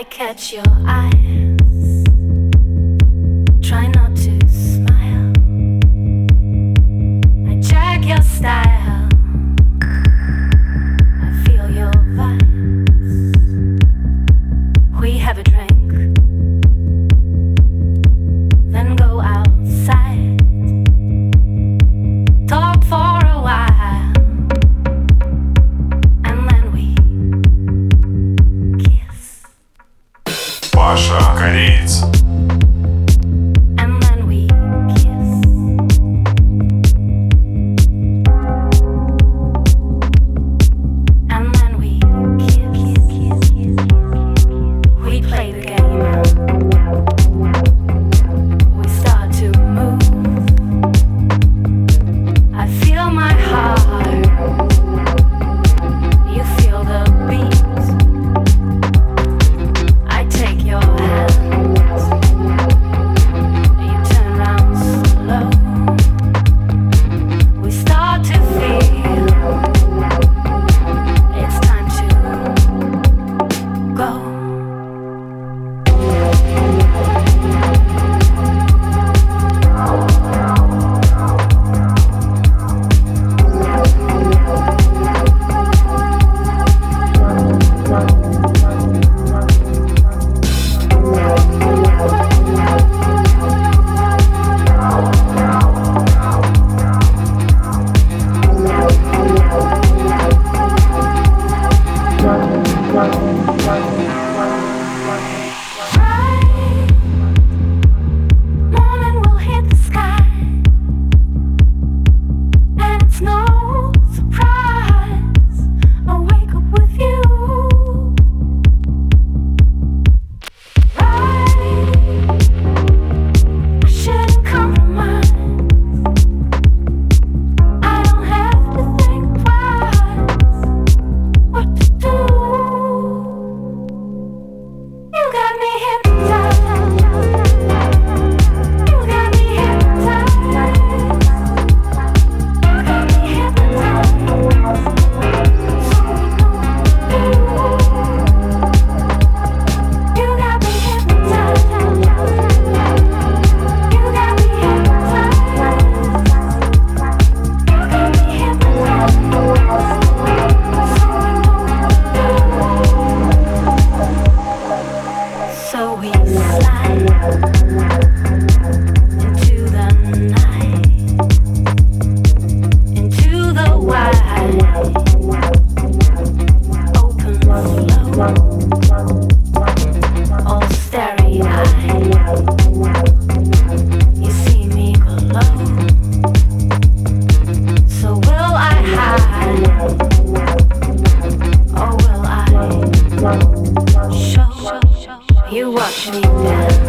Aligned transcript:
You 0.00 0.06
watch 0.86 1.49
Паша 30.90 31.20
Кореец. 31.38 32.19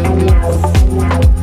Yes. 0.01 0.83
Yes. 0.93 1.40